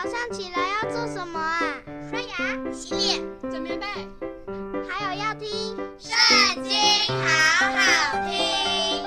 [0.00, 1.60] 早上起来要做什么啊？
[2.08, 3.84] 刷牙、洗脸、整棉被，
[4.88, 5.48] 还有要听
[5.98, 6.72] 《圣经》，
[7.10, 9.04] 好好听。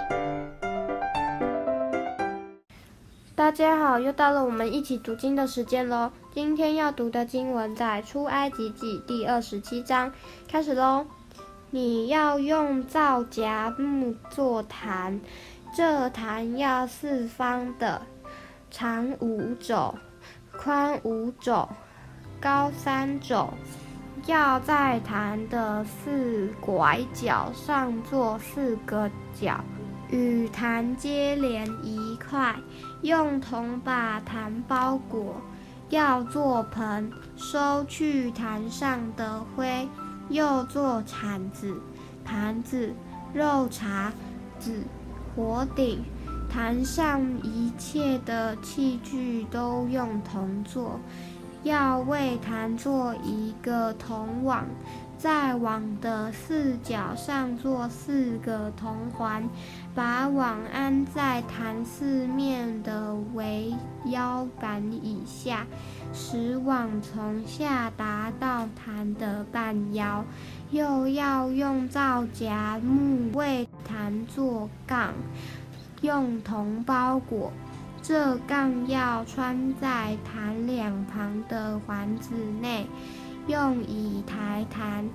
[3.34, 6.12] 大家好，又到了我们一起读经的时间喽。
[6.34, 10.12] 今天要读的经文在《出埃及记》第二十七章，
[10.50, 11.06] 开始喽。
[11.70, 15.22] 你要用皂荚木做坛，
[15.74, 18.02] 这坛要四方的，
[18.70, 19.96] 长五肘。
[20.64, 21.68] 宽五肘，
[22.40, 23.50] 高三肘，
[24.28, 29.60] 要在坛的四拐角上做四个角，
[30.12, 32.56] 与坛接连一块，
[33.02, 35.36] 用铜把坛包裹。
[35.90, 39.88] 要做盆，收去坛上的灰；
[40.30, 41.76] 又做铲子、
[42.24, 42.94] 盘子、
[43.34, 44.14] 肉茶
[44.60, 44.84] 子、
[45.36, 46.02] 火鼎。
[46.52, 51.00] 坛上一切的器具都用铜做，
[51.64, 54.66] 要为坛做一个铜网，
[55.18, 59.48] 在网的四角上做四个铜环，
[59.96, 63.74] 把网安在坛四面的围
[64.08, 65.66] 腰板以下，
[66.12, 70.26] 使网从下达到坛的半腰。
[70.72, 75.14] 又要用皂荚木为坛做杠。
[76.02, 77.52] 用铜包裹，
[78.02, 82.88] 这杠要穿在坛两旁的环子内。
[83.48, 85.10] 用以抬坛，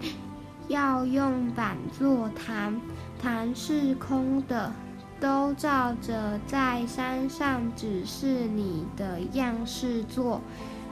[0.66, 2.80] 要用板做坛，
[3.22, 4.72] 坛是空的，
[5.20, 10.40] 都照着在山上指示你的样式做。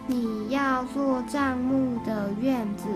[0.07, 2.87] 你要做帐幕的院子，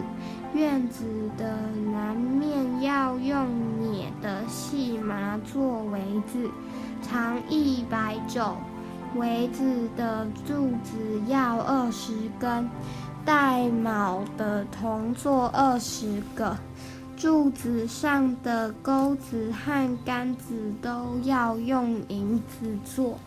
[0.55, 1.05] 院子
[1.37, 1.59] 的
[1.93, 3.47] 南面要用
[3.81, 6.51] 捻的细麻做围子。
[7.11, 8.55] 长一百肘，
[9.17, 12.69] 围子的柱子要二十根，
[13.25, 16.55] 带铆的铜做二十个，
[17.17, 23.19] 柱子上的钩子和杆子都要用银子做。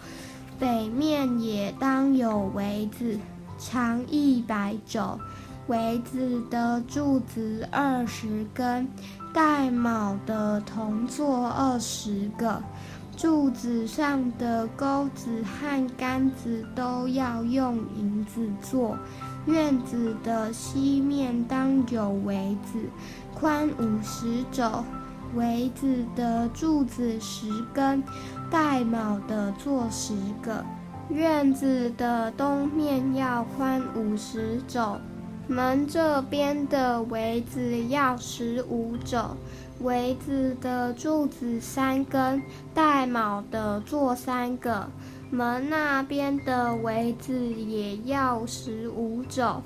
[0.60, 3.18] 北面也当有围子，
[3.58, 5.20] 长一百肘，
[5.66, 8.88] 围子的柱子二十根，
[9.34, 12.62] 带铆的铜做二十个。
[13.22, 18.98] 柱子上的钩子和杆子都要用银子做。
[19.46, 22.80] 院子的西面当有围子，
[23.36, 24.84] 宽五十肘，
[25.36, 28.04] 围子的柱子十根，
[28.50, 30.66] 带铆的做十个。
[31.10, 34.98] 院子的东面要宽五十肘，
[35.52, 39.36] 门这边的围子要十五肘。
[39.82, 42.42] 围子的柱子三根，
[42.74, 44.88] 带铆的做三个。
[45.30, 49.62] 门那边的围子也要十五肘，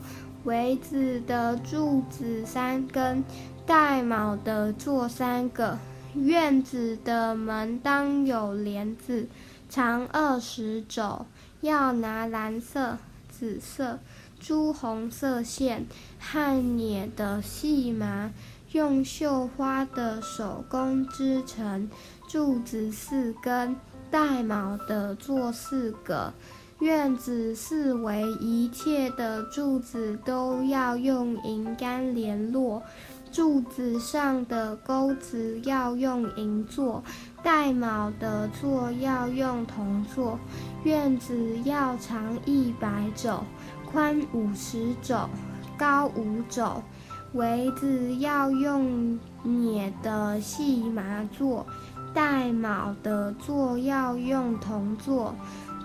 [0.45, 3.24] 围子的柱子三根，
[3.68, 5.78] 带铆的做三个。
[6.16, 9.28] 院子的门当有帘子，
[9.69, 11.28] 长二十肘，
[11.62, 12.97] 要拿蓝色、
[13.29, 14.00] 紫色、
[14.40, 15.85] 朱红色线
[16.19, 18.31] 和捻的细麻。
[18.72, 21.90] 用绣花的手工织成，
[22.28, 23.74] 柱子四根，
[24.12, 26.34] 带卯的做四个。
[26.79, 32.84] 院子四围一切的柱子都要用银杆联络，
[33.31, 37.01] 柱子上的钩子要用银做，
[37.41, 40.38] 带卯的做要用铜做。
[40.84, 43.41] 院子要长一百肘，
[43.91, 45.29] 宽五十肘，
[45.78, 46.81] 高五肘。
[47.34, 51.66] 围子要用捻的细麻做，
[52.13, 55.35] 带铆的做要用铜做。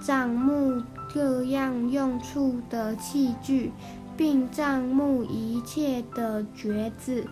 [0.01, 0.81] 帐幕
[1.13, 3.73] 各样用处的器具，
[4.17, 7.27] 并帐幕一切的橛子，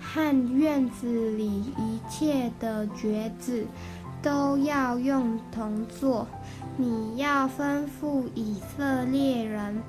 [0.00, 1.46] 和院子里
[1.78, 3.64] 一切的橛子，
[4.20, 6.26] 都要用铜做。
[6.76, 9.80] 你要吩咐以色列人。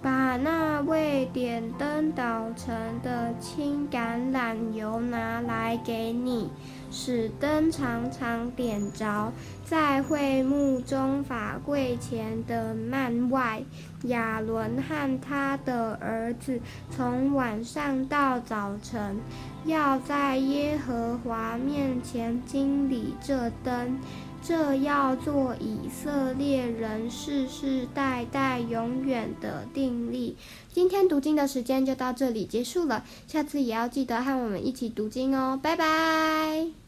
[0.00, 2.72] 把那位点灯捣成
[3.02, 6.48] 的青橄榄油拿来给你，
[6.90, 9.32] 使灯常常点着。
[9.64, 13.62] 在会幕中法柜前的幔外，
[14.04, 16.60] 亚伦和他的儿子
[16.90, 19.18] 从晚上到早晨，
[19.64, 23.98] 要在耶和华面前经理这灯。
[24.42, 30.36] 这要做以色列人世世代代永远的定力。
[30.72, 36.87] 今天读经的时间就到这里结束了，下次也要记得和我们一起读经哦，拜拜。